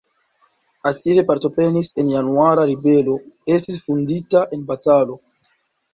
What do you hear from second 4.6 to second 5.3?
batalo.